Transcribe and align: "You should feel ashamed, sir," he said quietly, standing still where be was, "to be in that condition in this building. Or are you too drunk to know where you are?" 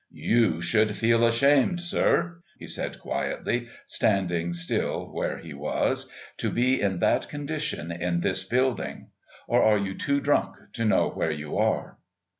"You 0.25 0.63
should 0.63 0.97
feel 0.97 1.23
ashamed, 1.23 1.79
sir," 1.79 2.41
he 2.57 2.65
said 2.65 2.97
quietly, 2.99 3.67
standing 3.85 4.51
still 4.51 5.05
where 5.13 5.37
be 5.37 5.53
was, 5.53 6.09
"to 6.37 6.49
be 6.49 6.81
in 6.81 6.97
that 7.01 7.29
condition 7.29 7.91
in 7.91 8.21
this 8.21 8.43
building. 8.43 9.11
Or 9.47 9.61
are 9.61 9.77
you 9.77 9.93
too 9.95 10.19
drunk 10.19 10.55
to 10.73 10.85
know 10.85 11.11
where 11.11 11.29
you 11.29 11.55
are?" 11.55 11.99